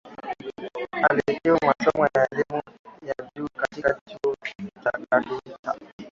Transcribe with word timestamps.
Alihitimu 1.09 1.57
masomo 1.67 2.05
ya 2.15 2.27
elimu 2.31 2.61
ya 3.01 3.15
juu 3.35 3.47
katika 3.55 3.99
Chuo 4.07 4.35
Kikuu 4.45 4.81
cha 4.83 4.91
Calcutta 5.09 5.75